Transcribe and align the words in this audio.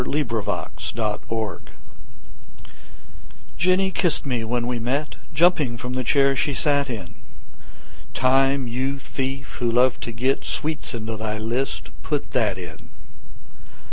Jenny 0.01 0.23
kiss'd 0.23 0.95
Me 0.97 1.63
JENNY 3.57 3.91
kiss'd 3.91 4.25
me 4.25 4.43
when 4.43 4.65
we 4.65 4.79
met, 4.79 5.17
Jumping 5.31 5.77
from 5.77 5.93
the 5.93 6.03
chair 6.03 6.35
she 6.35 6.55
sat 6.55 6.89
in; 6.89 7.13
Time, 8.15 8.65
you 8.67 8.97
thief, 8.97 9.57
who 9.59 9.69
love 9.69 9.99
to 9.99 10.11
get 10.11 10.43
Sweets 10.43 10.95
into 10.95 11.13
your 11.19 11.39
list, 11.39 11.91
put 12.01 12.31
that 12.31 12.57
in! 12.57 12.89